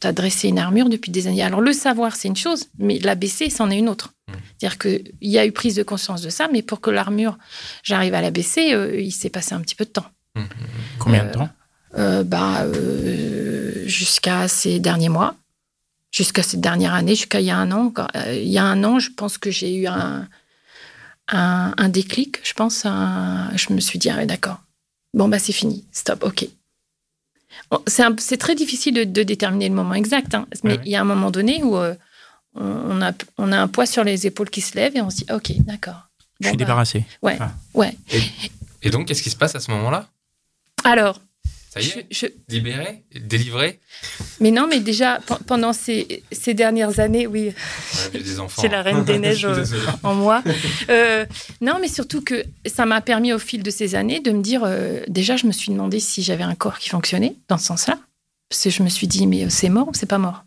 [0.01, 1.43] tu as dressé une armure depuis des années.
[1.43, 4.09] Alors le savoir c'est une chose, mais la baisser c'en est une autre.
[4.29, 4.37] Mhm.
[4.59, 7.37] C'est-à-dire qu'il y a eu prise de conscience de ça, mais pour que l'armure,
[7.83, 10.07] j'arrive à la baisser, euh, il s'est passé un petit peu de temps.
[10.99, 11.49] Combien Euh, de temps?
[11.97, 15.35] Euh, bah, euh, jusqu'à ces derniers mois,
[16.13, 17.91] jusqu'à cette dernière année, jusqu'à il y a un an.
[17.91, 20.29] Quand- euh, il y a un an, je pense que j'ai eu un,
[21.29, 22.39] un, un déclic.
[22.45, 24.59] Je pense, un- je me suis dit, ah d'accord.
[25.15, 25.85] Bon, bah, c'est fini.
[25.93, 26.47] Stop, ok.
[27.87, 30.47] C'est un- c'est très difficile de, de déterminer le moment exact, hein.
[30.65, 31.95] mais Ouais, il y a un moment donné où euh,
[32.55, 35.17] on, a, on a un poids sur les épaules qui se lève et on se
[35.19, 36.09] dit, ok, d'accord.
[36.41, 37.05] Je suis bah, débarrassé.
[37.23, 37.51] Ouais, Ah.
[37.75, 37.97] ouais.
[38.83, 40.09] Et donc, qu'est-ce qui se passe à ce moment-là?
[40.85, 41.21] Alors,
[41.71, 43.81] Ça y je, est je- Libéré Délivré
[44.41, 47.55] mais non, mais déjà, pe- pendant ces, ces dernières années, oui, Ouais,
[48.13, 48.63] J'ai des enfants.
[48.63, 49.65] C'est la reine des neiges, Je euh,
[50.05, 50.43] en moi.
[50.91, 51.27] Euh,
[51.61, 54.63] non, mais surtout que ça m'a permis au fil de ces années de me dire,
[54.65, 57.99] euh, déjà, je me suis demandé si j'avais un corps qui fonctionnait dans ce sens-là.
[58.49, 60.45] Parce que je me suis dit, mais c'est mort ou c'est pas mort?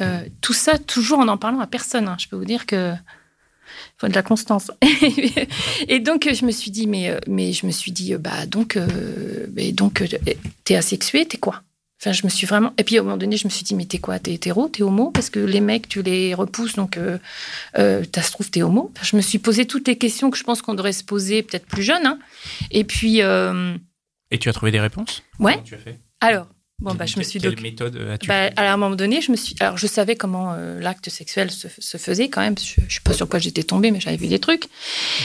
[0.00, 2.06] Euh, Tout ça, toujours en en parlant à personne.
[2.08, 2.16] hein.
[2.20, 2.92] Je peux vous dire que
[3.98, 4.70] faut de la constance.
[5.88, 8.46] et donc, je me suis dit, mais, euh, mais je me suis dit, euh, bah,
[8.46, 10.04] donc, euh, mais donc,
[10.64, 11.62] t'es asexué, t'es quoi?
[12.00, 12.72] Enfin, je me suis vraiment.
[12.78, 14.20] Et puis, à un moment donné, je me suis dit, mais t'es quoi?
[14.20, 15.10] T'es hétéro T'es homo?
[15.10, 17.18] Parce que les mecs, tu les repousses, donc, euh,
[17.76, 18.92] euh, ça se trouve, t'es homo.
[18.94, 21.42] Enfin, je me suis posé toutes les questions que je pense qu'on devrait se poser,
[21.42, 22.06] peut-être plus jeune.
[22.06, 22.20] hein.
[22.70, 23.74] Et puis, euh,
[24.30, 25.24] Et tu as trouvé des réponses?
[25.40, 25.60] Ouais.
[25.64, 25.98] Tu as fait?
[26.20, 26.46] Alors,
[26.80, 29.20] bon, bah, je me suis Quelle docu- méthode euh, as-tu bah, à un moment donné,
[29.20, 29.54] je me suis.
[29.60, 32.54] Alors, je savais comment euh, l'acte sexuel se, se faisait quand même.
[32.58, 34.64] Je, je suis pas sur quoi j'étais tombée, mais j'avais vu des trucs.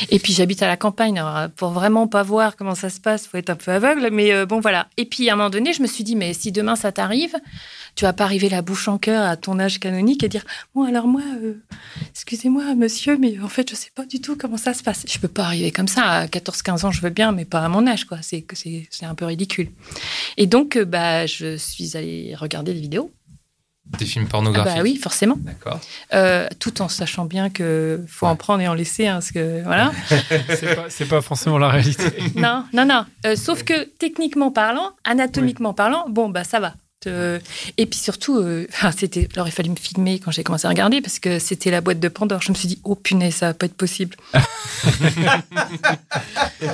[0.09, 1.19] Et puis, j'habite à la campagne.
[1.19, 4.09] Alors, pour vraiment pas voir comment ça se passe, faut être un peu aveugle.
[4.11, 4.87] Mais euh, bon, voilà.
[4.97, 7.35] Et puis, à un moment donné, je me suis dit, mais si demain ça t'arrive,
[7.95, 10.83] tu vas pas arriver la bouche en cœur à ton âge canonique et dire, bon,
[10.83, 11.53] alors moi, euh,
[12.09, 15.05] excusez-moi, monsieur, mais en fait, je sais pas du tout comment ça se passe.
[15.07, 16.03] Je peux pas arriver comme ça.
[16.03, 18.17] À 14-15 ans, je veux bien, mais pas à mon âge, quoi.
[18.21, 19.69] C'est que c'est c'est un peu ridicule.
[20.37, 23.11] Et donc, euh, bah, je suis allée regarder des vidéos.
[23.99, 25.35] Des films Ah pornographiques bah oui, forcément.
[25.39, 25.79] D'accord.
[26.13, 29.61] Euh, tout en sachant bien que faut en prendre et en laisser, hein, parce que
[29.63, 29.91] voilà.
[30.49, 32.03] C'est pas, c'est pas forcément la réalité.
[32.35, 33.05] non, non, non.
[33.25, 36.75] Euh, sauf que techniquement parlant, anatomiquement parlant, bon bah ça va.
[37.07, 37.39] Euh,
[37.77, 40.69] et puis surtout, euh, enfin, c'était, alors il fallait me filmer quand j'ai commencé à
[40.69, 42.41] regarder parce que c'était la boîte de Pandore.
[42.41, 44.15] Je me suis dit, oh punaise, ça va pas être possible.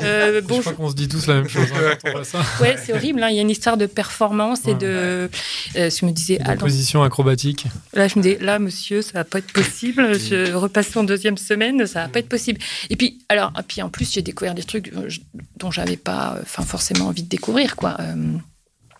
[0.03, 2.23] Euh, bon, je crois qu'on se dit tous la même chose hein, quand on voit
[2.23, 2.39] ça.
[2.61, 3.23] ouais, c'est horrible.
[3.23, 3.29] hein.
[3.29, 4.85] Il y a une histoire de performance et de.
[4.87, 5.27] euh,
[5.75, 7.65] je me disais, ah, positions acrobatiques.
[7.93, 10.17] Là, je me dis, là, monsieur, ça va pas être possible.
[10.19, 12.59] Je repasse en deuxième semaine, ça va pas être possible.
[12.89, 15.19] Et puis, alors, et puis en plus, j'ai découvert des trucs euh, je-
[15.57, 17.97] dont j'avais pas, euh, enfin, forcément envie de découvrir, quoi.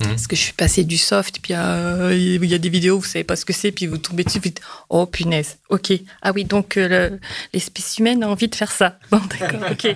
[0.01, 2.99] Euh, Parce que je suis passée du soft, puis euh, il y a des vidéos,
[2.99, 4.53] vous savez pas ce que c'est, puis vous tombez dessus, puis
[4.89, 5.91] oh punaise, ok.
[6.21, 7.19] Ah oui, donc le-
[7.53, 8.97] l'espèce humaine a envie de faire ça.
[9.12, 9.95] Bon, d'accord, ok.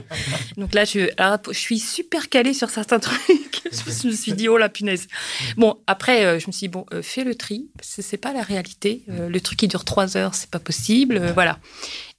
[0.58, 3.62] Donc là, je, alors, je suis super calée sur certains trucs.
[3.72, 5.08] je me suis dit, oh la punaise.
[5.56, 8.42] Bon, après, euh, je me suis dit, bon, euh, fais le tri, c'est pas la
[8.44, 9.04] réalité.
[9.08, 11.32] Le truc qui dure trois heures, c'est pas possible.
[11.34, 11.60] voilà.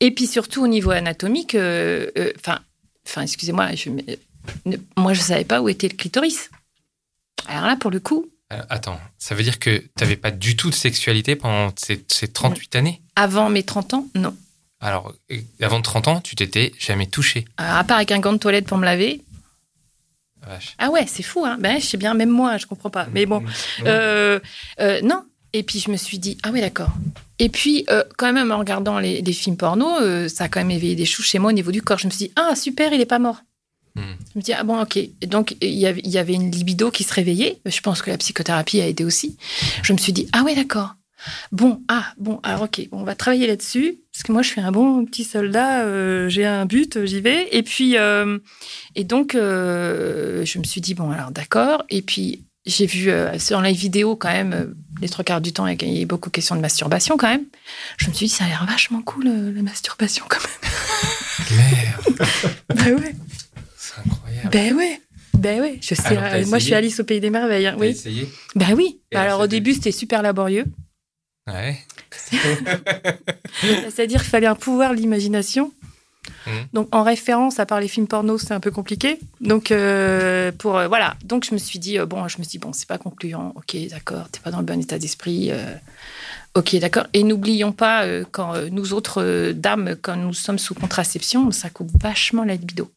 [0.01, 2.61] Et puis surtout au niveau anatomique, enfin,
[3.23, 3.69] excusez-moi,
[4.65, 6.51] ne- moi je savais pas où était le clitoris.
[7.49, 10.55] Alors là, pour le coup, Euh, attends, ça veut dire que tu n'avais pas du
[10.57, 13.01] tout de sexualité pendant ces, ces 38 années?
[13.17, 14.37] Avant mes 30 ans, non.
[14.81, 17.47] Alors, euh, avant 30 ans, tu t'étais jamais touché.
[17.57, 19.23] Alors, à part avec un gant de toilette pour me laver.
[20.47, 20.75] Vache.
[20.79, 21.57] Ah ouais, c'est fou, hein.
[21.59, 23.07] Ben, je sais bien, même moi, je comprends pas.
[23.13, 23.43] Mais bon,
[23.87, 24.39] Euh,
[24.81, 25.25] euh, non.
[25.55, 26.91] Et puis je me suis dit, ah oui, d'accord.
[27.39, 30.61] Et puis, euh, quand même, en regardant les, les films porno, euh, ça a quand
[30.61, 31.99] même éveillé des choux chez moi au niveau du corps.
[31.99, 33.39] Je me suis dit, ah super, il est pas mort.
[33.97, 34.03] Hmm.
[34.33, 34.97] Je me dis, ah bon, ok.
[34.97, 37.61] Et donc, il y, avait, une libido qui se réveillait.
[37.65, 39.37] Je pense que la psychothérapie a aidé aussi.
[39.83, 40.97] Je me suis dit, ah ouais, d'accord.
[41.53, 43.99] Bon, ah, bon, alors ok, bon, on va travailler là-dessus.
[44.13, 47.49] Parce que moi, je suis un bon petit soldat, euh, j'ai un but, j'y vais.
[47.53, 48.39] Et puis, euh,
[48.95, 51.85] et donc, euh, je me suis dit, bon, alors d'accord.
[51.89, 55.99] Et puis, j'ai vu sur la vidéo quand même, les trois quarts du temps, il
[55.99, 57.45] y a beaucoup de questions de masturbation quand même.
[57.99, 61.59] Je me suis dit, ça a l'air vachement cool, la masturbation quand même.
[61.59, 62.29] Merde,
[62.75, 63.15] ben ouais,
[63.95, 64.51] c'est incroyable.
[64.51, 65.01] ben ouais.
[65.39, 67.67] Ben ouais, je sais, Alors, moi je suis Alice au pays des merveilles.
[67.67, 67.89] hein, oui.
[67.89, 69.01] essayé Ben oui.
[69.11, 70.65] Et alors au début c'était super laborieux.
[71.47, 71.79] Ouais.
[73.61, 75.73] C'est-à-dire qu'il fallait un pouvoir de l'imagination.
[76.47, 76.53] Mhm.
[76.73, 79.19] Donc en référence, à part les films porno, c'est un peu compliqué.
[79.41, 82.53] Donc euh, pour euh, voilà, donc je me suis dit euh, bon, je me suis
[82.53, 83.53] dit bon, c'est pas concluant.
[83.57, 85.51] Ok, d'accord, t'es pas dans le bon état d'esprit.
[86.55, 87.07] ok, d'accord.
[87.13, 92.45] Et n'oublions pas quand nous autres dames, quand nous sommes sous contraception, ça coupe vachement
[92.45, 92.91] la libido.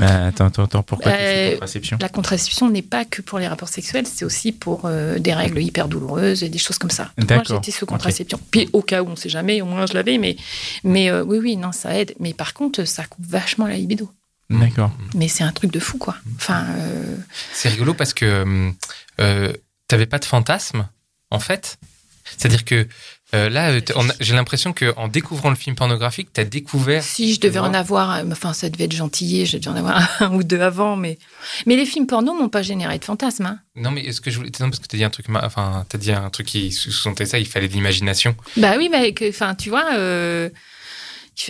[0.00, 3.48] Attends, attends, attends, pourquoi tu fais Euh, contraception La contraception n'est pas que pour les
[3.48, 7.10] rapports sexuels, c'est aussi pour euh, des règles hyper douloureuses et des choses comme ça.
[7.16, 8.40] Moi, D'accord, j'étais sous contraception.
[8.50, 10.36] Puis au cas où on sait jamais, au moins je l'avais, mais,
[10.84, 12.14] mais euh, oui, oui, non, ça aide.
[12.20, 14.10] Mais par contre, ça coupe vachement la libido.
[14.50, 14.92] D'accord.
[15.14, 16.16] Mais c'est un truc de fou, quoi.
[16.36, 17.16] Enfin, euh,
[17.52, 18.72] C'est rigolo parce que
[19.20, 19.52] euh,
[19.88, 20.88] t'avais pas de fantasme,
[21.30, 21.78] en fait.
[22.24, 22.88] C'est-à-dire que
[23.34, 23.80] euh, là, euh,
[24.20, 27.02] j'ai l'impression qu'en découvrant le film pornographique, t'as découvert.
[27.02, 30.08] si je devais en avoir, euh, enfin, ça devait être gentillé, je devais en avoir
[30.22, 31.18] un ou deux avant, mais,
[31.66, 33.46] mais les films porno m'ont pas généré de fantasmes.
[33.46, 33.58] hein.
[33.76, 34.50] Non, mais est-ce que je voulais.
[34.60, 35.26] Non, parce que t'as dit un truc.
[35.30, 38.34] Enfin, t'as dit un truc qui sous-sentait ça, il fallait de l'imagination.
[38.56, 40.48] Bah oui, mais que- enfin, tu vois, euh,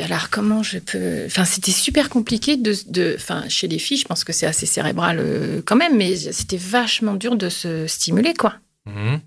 [0.00, 1.24] alors comment je peux.
[1.26, 2.74] Enfin, c'était super compliqué de.
[2.88, 6.58] de- Enfin, chez les filles, je pense que c'est assez cérébral quand même, mais c'était
[6.58, 8.54] vachement dur de se stimuler, quoi.
[8.84, 9.20] Mhm.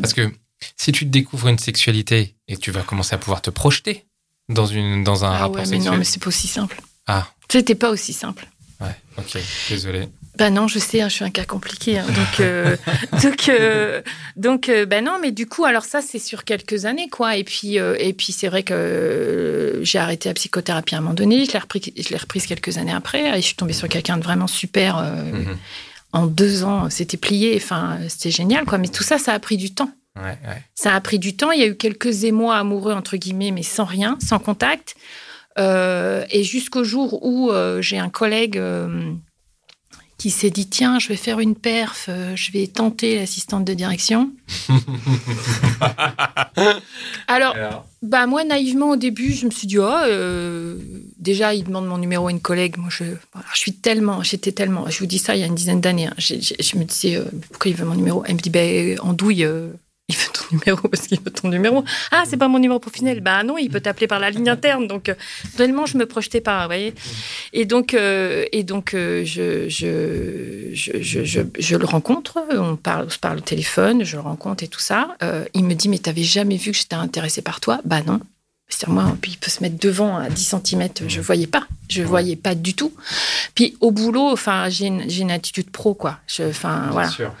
[0.00, 0.30] Parce que
[0.76, 4.04] si tu découvres une sexualité et tu vas commencer à pouvoir te projeter
[4.48, 5.92] dans, une, dans un ah rapport ouais, mais sexuel.
[5.92, 6.80] non, mais c'est pas aussi simple.
[7.06, 8.46] Ah, C'était pas aussi simple.
[8.80, 10.08] ouais, ok, désolé.
[10.38, 11.98] Bah non, je sais, hein, je suis un cas compliqué.
[11.98, 12.76] hein, donc, euh,
[13.22, 14.00] donc, euh,
[14.36, 17.36] donc, euh, bah non, mais du coup, alors ça, c'est sur quelques années, quoi.
[17.36, 21.14] Et puis, euh, et puis, c'est vrai que j'ai arrêté la psychothérapie à un moment
[21.14, 21.44] donné.
[21.44, 24.16] Je l'ai repris, je l'ai reprise quelques années après, et je suis tombée sur quelqu'un
[24.16, 24.96] de vraiment super.
[25.02, 25.58] Mhm.
[26.12, 27.54] En deux ans, c'était plié.
[27.56, 28.78] Enfin, c'était génial, quoi.
[28.78, 29.90] Mais tout ça, ça a pris du temps.
[30.16, 30.62] Ouais, ouais.
[30.74, 31.50] Ça a pris du temps.
[31.52, 34.96] Il y a eu quelques émois amoureux, entre guillemets, mais sans rien, sans contact.
[35.58, 39.12] Euh, et jusqu'au jour où euh, j'ai un collègue euh,
[40.16, 44.30] qui s'est dit Tiens, je vais faire une perf, je vais tenter l'assistante de direction.
[47.28, 47.54] Alors,
[48.02, 50.76] bah moi, naïvement, au début, je me suis dit Oh,
[51.18, 52.76] déjà, il demande mon numéro à une collègue.
[52.78, 55.46] Moi, je, voilà, je suis tellement, j'étais tellement, je vous dis ça il y a
[55.46, 56.06] une dizaine d'années.
[56.08, 56.14] hein.
[56.18, 58.24] Je me disais Pourquoi il veut mon numéro?
[58.26, 59.14] Elle me dit Ben, veut ton
[60.52, 61.84] numéro parce qu'il veut ton numéro.
[62.10, 63.20] Ah, c'est pas mon numéro professionnel.
[63.20, 64.86] Bah non, il peut t'appeler par la ligne interne.
[64.86, 65.14] Donc, euh,
[65.56, 66.94] tellement je me projetais pas, vous voyez.
[67.52, 72.38] Et donc, euh, et donc euh, je, je, je, je le rencontre.
[72.50, 75.16] On, parle, on se parle au téléphone, je le rencontre et tout ça.
[75.22, 77.80] Euh, il me dit, mais t'avais jamais vu que j'étais intéressée par toi?
[77.84, 78.20] Bah non.
[78.70, 81.66] C'est-à-dire, moi, puis il peut se mettre devant à 10 cm, je voyais pas.
[81.88, 82.92] Je voyais pas du tout.
[83.56, 86.18] Puis au boulot, enfin, j'ai une, j'ai une attitude pro, quoi.
[86.28, 87.08] Je, enfin, Bien voilà.
[87.10, 87.32] sûr.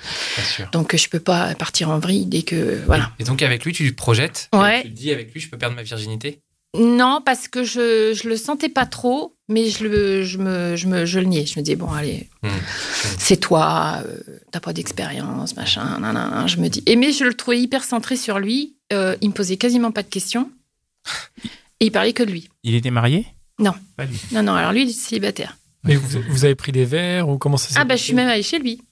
[0.72, 2.80] Donc, je peux pas partir en vrille dès que.
[2.84, 3.10] Voilà.
[3.20, 4.82] Et donc avec lui, tu te projettes et Ouais.
[4.82, 6.40] Tu te dis avec lui, je peux perdre ma virginité?
[6.78, 10.86] Non, parce que je, je le sentais pas trop, mais je, le, je, me, je,
[10.86, 11.44] me, je le niais.
[11.46, 12.48] Je me disais, bon, allez, Hmm.
[13.18, 14.16] c'est toi, euh,
[14.50, 16.82] t'as pas d'expérience, machin, nan, nan, nan, je me dis.
[16.86, 18.76] Et mais je le trouvais hyper centré sur lui.
[18.92, 20.50] Euh, il me posait quasiment pas de questions.
[21.80, 22.48] Et il parlait que de lui.
[22.62, 23.26] Il était marié?
[23.58, 23.72] Non.
[23.96, 24.20] Pas lui.
[24.32, 25.56] Non, non, alors lui, il est célibataire.
[25.84, 28.12] Mais vous, vous avez pris des verres ou comment ça s'est Ah, bah, je suis
[28.14, 28.82] même allée chez lui.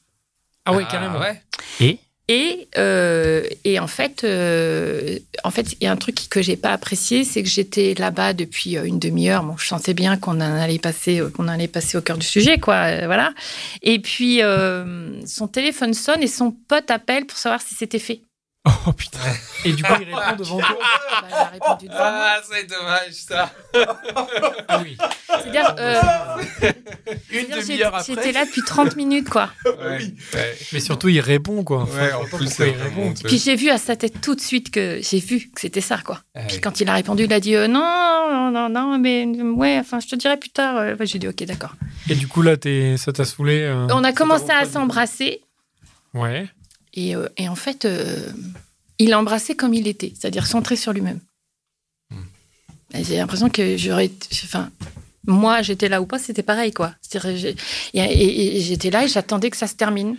[0.64, 1.18] Ah ouais, carrément.
[1.21, 1.40] ouais.
[1.81, 1.99] Et?
[2.31, 6.59] Et, euh, et en fait, euh, en fait, il y a un truc que j'ai
[6.59, 9.42] pas apprécié, c'est que j'étais là-bas depuis euh, une demi-heure.
[9.44, 13.07] Bon, je sentais bien qu'on allait passer, qu'on allait passer au cœur du sujet, quoi.
[13.07, 13.33] voilà.
[13.81, 18.21] Et puis euh, son téléphone sonne et son pote appelle pour savoir si c'était fait.
[18.87, 19.18] Oh putain.
[19.64, 20.78] Et du coup, il répond devant toi.
[20.78, 22.26] Bah, il a répondu devant moi.
[22.26, 23.50] Ah, c'est dommage ça.
[24.68, 24.96] Ah oui.
[25.28, 26.00] C'est-à-dire, euh,
[27.31, 28.04] Une c'est-à-dire, demi-heure après.
[28.14, 29.50] j'étais là depuis 30 minutes, quoi.
[29.64, 29.98] Ouais.
[30.35, 30.57] Ouais.
[30.72, 31.83] Mais surtout, il répond, quoi.
[31.83, 33.14] Enfin, Ouais, je en vois pas plus, pourquoi c'est il répond.
[33.24, 35.98] Puis j'ai vu à sa tête tout de suite que j'ai vu que c'était ça,
[36.04, 36.20] quoi.
[36.35, 36.61] Ah Puis oui.
[36.61, 37.81] quand il a répondu, il a dit euh, non,
[38.31, 40.76] non, non, non, mais ouais, enfin, je te dirai plus tard.
[40.76, 41.72] Euh, ouais, j'ai dit ok, d'accord.
[42.11, 43.61] Et du coup, là, t'es- ça t'a saoulé.
[43.62, 45.40] euh, On a commencé à s'embrasser.
[46.14, 46.48] Ouais.
[47.01, 48.27] Et, euh, et en fait, euh,
[48.99, 51.21] il l'a embrassé comme il était, c'est-à-dire centré sur lui-même.
[52.11, 52.23] Hmm.
[53.03, 54.11] J'ai l'impression que j'aurais.
[54.45, 54.71] Enfin,
[55.27, 56.95] moi, j'étais là ou pas, c'était pareil, quoi.
[57.15, 60.17] Et, et- et j'étais là et j'attendais que ça se termine.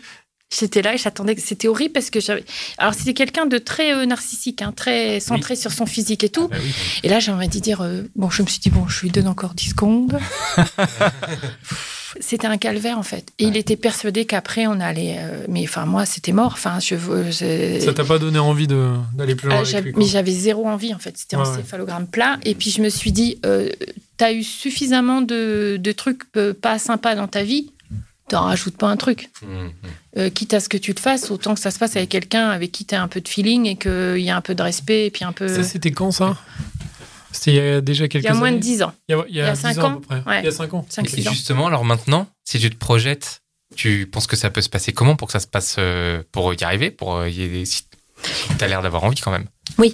[0.57, 1.41] J'étais là et j'attendais que.
[1.41, 2.45] C'était horrible parce que j'avais.
[2.77, 6.47] Alors, c'était quelqu'un de très euh, narcissique, hein, très centré sur son physique et tout.
[6.47, 6.71] Bah oui.
[7.03, 9.09] Et là, j'ai envie de dire, euh, bon, je me suis dit, bon, je lui
[9.11, 10.17] donne encore 10 secondes.
[12.19, 13.25] c'était un calvaire, en fait.
[13.39, 15.15] Et il était persuadé qu'après, on allait.
[15.19, 16.53] euh, mais enfin, moi, c'était mort.
[16.53, 16.95] Enfin, je.
[17.31, 20.67] c'est- Ça t'a pas donné envie d'aller plus loin Ah, avec lui, mais j'avais zéro
[20.67, 21.17] envie, en fait.
[21.17, 22.37] C'était un Ouais, céphalogramme plat.
[22.45, 23.69] Et puis, je me suis dit, euh,
[24.17, 27.71] t'as eu suffisamment de, de trucs euh, pas sympas dans ta vie.
[28.27, 29.29] T'en rajoutes pas un truc.
[29.41, 29.71] Mhm.
[30.17, 32.49] Euh, quitte à ce que tu te fasses, autant que ça se passe avec quelqu'un
[32.49, 35.07] avec qui t'as un peu de feeling et qu'il y a un peu de respect
[35.07, 35.47] et puis un peu.
[35.47, 36.37] Ça, c'était quand, ça?
[37.31, 38.93] C'était il y a déjà quelques il y a moins de années 10 ans.
[39.07, 39.95] Il y a, il y a il y a 10 cinq ans, à ans.
[39.95, 40.23] peu près.
[40.25, 40.39] Ouais.
[40.41, 40.85] Il y a 5 ans.
[40.89, 41.09] Cinq, Ok.
[41.09, 41.31] six Et ans.
[41.31, 43.41] justement, alors maintenant, si tu te projettes,
[43.75, 46.53] tu penses que ça peut se passer comment pour que ça se passe euh, pour
[46.53, 47.83] y arriver pour euh, y aider si
[48.57, 49.45] T'as l'air d'avoir envie quand même?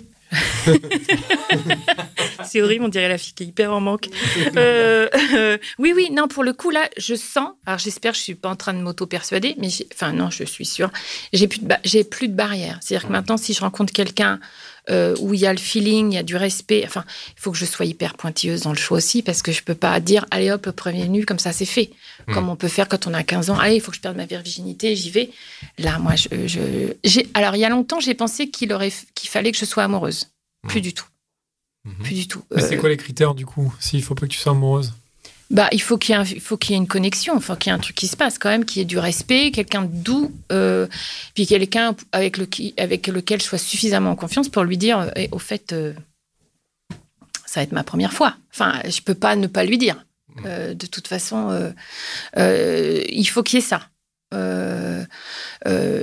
[2.43, 4.10] C'est horrible, on dirait la fille qui est hyper en manque.
[4.58, 7.50] Euh, euh, oui, oui, non, pour le coup, là, je sens.
[7.65, 10.65] Alors, j'espère que je suis pas en train de m'auto-persuader, mais enfin, non, je suis
[10.65, 10.89] sûre.
[11.34, 12.80] J'ai plus de, j'ai plus de barrière.
[12.82, 14.39] C'est-à-dire que maintenant, si je rencontre quelqu'un
[14.89, 17.04] euh, où il y a le feeling, il y a du respect, enfin,
[17.36, 19.76] il faut que je sois hyper pointilleuse dans le choix aussi, parce que je peux
[19.76, 21.89] pas dire, allez hop, premier nu, comme ça, c'est fait.
[22.28, 22.34] Mm.
[22.34, 24.17] Comme on peut faire quand on a 15 ans, allez, il faut que je perde
[24.17, 25.30] ma virginité, j'y vais.
[25.80, 29.30] Là, moi, je, je- j'ai, alors, il y a longtemps, j'ai pensé qu'il aurait, qu'il
[29.30, 30.28] fallait que je sois amoureuse.
[30.67, 30.84] Plus Mm.
[30.84, 31.06] du tout.
[31.86, 31.93] Mhm.
[32.04, 32.43] Plus du tout.
[32.56, 34.93] Mais c'est Euh, quoi les critères, du coup S'il faut pas que tu sois amoureuse?
[35.51, 37.81] Bah, il faut qu'il y y ait une connexion, il faut qu'il y ait un
[37.81, 40.88] truc qui se passe quand même, qu'il y ait du respect, quelqu'un de doux, euh,
[41.36, 45.29] puis quelqu'un avec, le, avec lequel je sois suffisamment en confiance pour lui dire, Eh,
[45.31, 45.93] au fait, euh,
[47.45, 48.36] ça va être ma première fois.
[48.51, 50.03] Enfin, je peux pas ne pas lui dire.
[50.45, 51.73] Euh, de toute façon,
[52.36, 53.88] il faut qu'il y ait ça.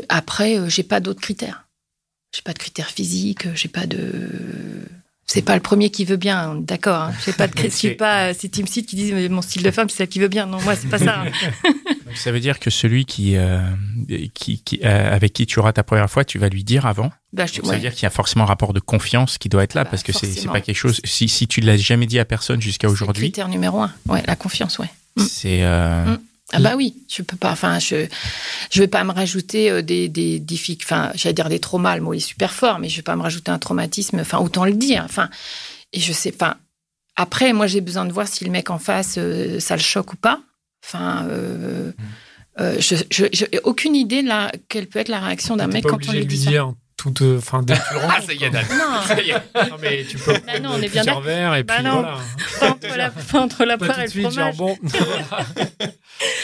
[0.09, 1.66] Après, j'ai pas d'autres critères.
[2.35, 4.31] J'ai pas de critères physiques, j'ai pas de.
[5.26, 7.00] C'est pas le premier qui veut bien, d'accord.
[7.00, 7.12] Hein.
[7.18, 9.70] Je sais pas, de, suis pas euh, ces Team Seed qui disent mon style de
[9.70, 10.44] femme, c'est celle qui veut bien.
[10.46, 11.24] Non, moi, c'est pas ça.
[12.14, 13.61] ça veut dire que celui qui, euh,
[14.35, 17.11] qui, qui euh, avec qui tu auras ta première fois, tu vas lui dire avant.
[17.32, 19.62] Bah, je, ça veut dire qu'il y a forcément un rapport de confiance qui doit
[19.64, 21.00] être là, Bah, parce que c'est c'est pas quelque chose.
[21.04, 23.92] Si, si tu l'as jamais dit à personne jusqu'à C'est aujourd'hui, Critère numéro un.
[24.08, 24.90] Ouais, la confiance, ouais.
[25.16, 25.22] Mm.
[25.22, 25.62] c'est.
[25.62, 26.18] euh, Mm.
[26.52, 27.50] Ah bah oui, je peux pas.
[27.52, 28.06] Enfin, je
[28.70, 30.84] je vais pas me rajouter euh, des des difficultés.
[30.94, 31.96] Enfin, j'allais dire des traumas.
[31.96, 34.20] Le mot est super fort, mais je vais pas me rajouter un traumatisme.
[34.20, 35.02] Enfin, autant le dire.
[35.04, 35.30] Enfin,
[35.92, 36.58] et je sais pas.
[37.16, 40.12] Après, moi, j'ai besoin de voir si le mec en face, euh, ça le choque
[40.14, 40.40] ou pas.
[40.84, 41.92] Enfin, euh,
[42.60, 45.90] euh, je, je, je- aucune idée là quelle peut être la réaction d'un mec pas
[45.90, 46.50] quand on lui dit dire
[47.10, 48.64] tout, euh, enfin, Ah, ça y est, Dan.
[48.70, 49.32] Non, Ça y est.
[49.52, 49.64] quoi.
[49.64, 50.32] Non, mais tu peux.
[50.46, 51.20] Bah non, on est bien plusieurs d'accord.
[51.22, 52.02] verres et Bah puis non.
[52.02, 52.18] voilà.
[52.60, 54.56] pas entre la, pas entre la Pas poire tout et de le suite fromage.
[54.56, 54.78] bon.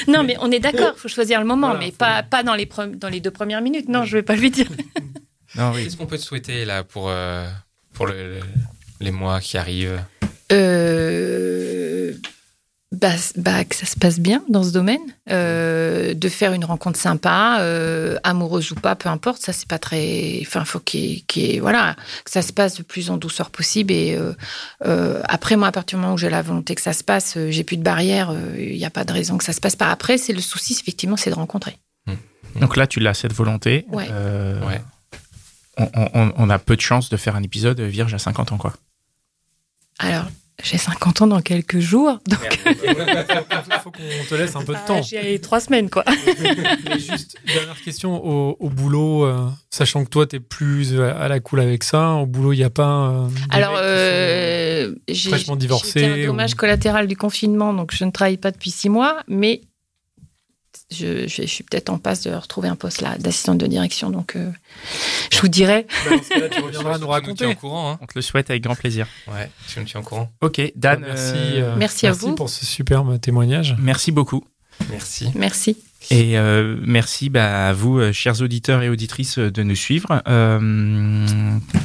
[0.08, 0.92] Non, mais on est d'accord.
[0.96, 3.60] Il faut choisir le moment, Voilà, mais pas pas dans les dans les deux premières
[3.60, 3.88] minutes.
[3.88, 4.66] Non, je vais pas lui dire.
[5.54, 5.84] Non, oui.
[5.84, 7.48] Qu'est-ce qu'on peut te souhaiter là pour, euh,
[7.94, 8.40] pour le- le-
[9.00, 9.98] les mois qui arrivent?
[10.52, 12.12] Euh,
[12.90, 16.98] bah, bah, que ça se passe bien dans ce domaine, euh, de faire une rencontre
[16.98, 19.42] sympa, euh, amoureuse ou pas, peu importe.
[19.42, 20.38] Ça, c'est pas très.
[20.40, 21.22] Enfin, faut qu'il
[21.60, 23.92] voilà, que ça se passe le plus en douceur possible.
[23.92, 24.32] Et euh,
[24.86, 27.36] euh, après, moi, à partir du moment où j'ai la volonté que ça se passe,
[27.36, 28.34] euh, j'ai plus de barrière.
[28.58, 29.90] Il n'y a pas de raison que ça se passe pas.
[29.90, 31.76] Après, c'est le souci, effectivement, c'est de rencontrer.
[32.58, 33.84] Donc là, tu l'as cette volonté.
[33.90, 34.06] Ouais.
[34.10, 34.80] Euh, Ouais.
[35.76, 38.56] on, on- on a peu de chance de faire un épisode vierge à 50 ans,
[38.56, 38.72] quoi.
[39.98, 40.24] Alors,
[40.62, 42.18] j'ai 50 ans dans quelques jours.
[42.28, 44.98] Donc, Il faut qu'on te laisse un peu de temps.
[44.98, 46.04] ah, j'ai trois semaines, quoi.
[46.88, 51.28] Mais juste, dernière question, au, au boulot, euh, sachant que toi, tu es plus à
[51.28, 53.08] la cool avec ça, au boulot, il n'y a pas.
[53.10, 58.50] euh, Alors, euh, j'ai un dommage ou- collatéral du confinement, donc je ne travaille pas
[58.50, 59.60] depuis six mois, mais
[60.90, 64.10] je, je- je suis peut-être en passe de retrouver un poste là d'assistante de direction,
[64.10, 64.50] donc euh,
[65.32, 65.86] je vous dirai.
[66.04, 67.46] Bah, dans ce cas-là, tu reviendras nous raconter.
[67.46, 69.06] au courant, hein On te le souhaite avec grand plaisir.
[69.26, 70.30] Ouais, tu nous tiens au courant.
[70.40, 72.34] Ok, Dan, Merci, euh, euh, Merci à vous.
[72.34, 73.76] pour ce superbe témoignage.
[73.78, 74.44] merci beaucoup.
[74.90, 75.28] Merci.
[75.34, 75.76] Merci.
[76.10, 80.22] Et euh, merci bah, à vous, euh, chers auditeurs et auditrices, euh, de nous suivre.
[80.28, 81.26] Euh,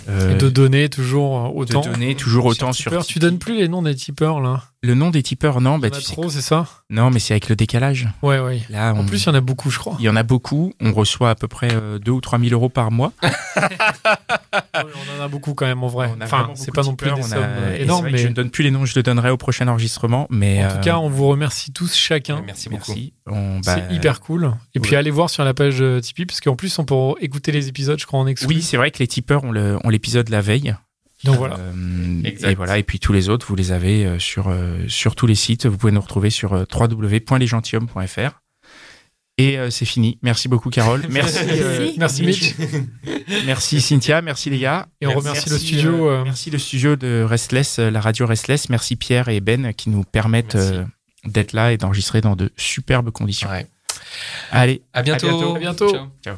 [0.07, 1.81] euh, Et de donner toujours euh, de autant.
[1.81, 3.05] donner toujours autant sur tipeurs.
[3.05, 5.61] Tu donnes plus les noms des tipeurs, là le nom des tipeurs.
[5.61, 8.09] Non, bah, tu sais- trop, c'est ça non, mais c'est avec le décalage.
[8.21, 8.61] Ouais, ouais.
[8.69, 9.95] Là, En plus, il y en a beaucoup, je crois.
[9.97, 10.73] il y en a beaucoup.
[10.81, 11.69] On reçoit à peu près
[12.03, 13.13] 2 ou 3 000 euros par mois.
[14.75, 16.13] On en a beaucoup quand même, en vrai.
[16.21, 17.43] Enfin, c'est pas non plus des on a- sommes
[17.77, 19.67] énormes, vrai que mais Je ne donne plus les noms, je le donnerai au prochain
[19.67, 20.27] enregistrement.
[20.29, 22.41] Mais en tout cas, on vous remercie tous chacun.
[22.45, 22.91] Merci beaucoup.
[22.91, 23.13] merci.
[23.27, 24.51] On- bah, hyper cool.
[24.75, 24.97] Et puis ouais.
[24.97, 27.99] allez voir sur la page euh, Tipeee, parce qu'en plus, on peut écouter les épisodes,
[27.99, 28.47] je crois, en exclu.
[28.55, 30.75] Oui, c'est vrai que les tipeurs ont le- ont l'épisode la veille.
[31.23, 31.55] Donc voilà.
[31.57, 32.77] Euh, et voilà.
[32.77, 35.65] Et puis tous les autres, vous les avez euh, sur euh, sur tous les sites.
[35.65, 38.39] Vous pouvez nous retrouver sur www.lesgentilhommes.fr.
[39.39, 40.19] Et euh, c'est fini.
[40.21, 41.01] Merci beaucoup, Carole.
[41.09, 42.53] Merci, euh, Merci, Mitch.
[43.45, 44.21] merci Cynthia.
[44.21, 44.87] Merci les gars.
[45.01, 48.27] Et on Merci, remercie le studio, euh, euh, merci le studio de Restless, la radio
[48.27, 48.69] Restless.
[48.69, 50.73] Merci Pierre et Ben qui nous permettent Merci.
[50.73, 50.83] euh,
[51.25, 53.49] d'être là et d'enregistrer dans de superbes conditions.
[53.49, 53.65] Ouais.
[54.51, 55.55] Allez, À bientôt.
[55.55, 55.89] À bientôt.
[56.23, 56.37] Ciao.